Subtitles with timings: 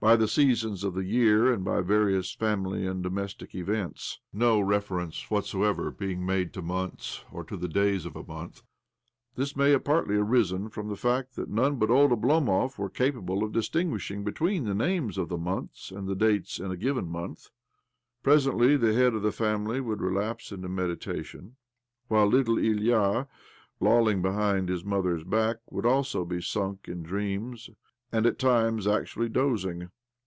[0.17, 5.91] the seasons of the year, and by various family and domestic events— no reference whatsoever
[5.91, 8.63] being made to months or to the days of a month.
[9.35, 13.43] This may have ралігіу arisen from the fact that none but old Qblomov were capable
[13.43, 17.49] of dis tinguishing betweesn the names of the months and the dates in aViven month.
[18.23, 21.57] іЗб OBLOMOV Presently the head of the family would relapse into meditation,
[22.07, 23.27] while little Ilya,
[23.79, 27.69] lolling behind his mother's back, would also be sunk in dreams,
[28.13, 29.89] aAd at times actually dozing.